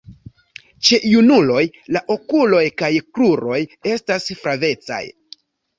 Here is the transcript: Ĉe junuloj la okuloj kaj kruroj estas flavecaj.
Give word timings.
Ĉe 0.87 0.99
junuloj 1.09 1.61
la 1.97 2.03
okuloj 2.17 2.65
kaj 2.83 2.91
kruroj 3.05 3.63
estas 3.95 4.31
flavecaj. 4.43 5.05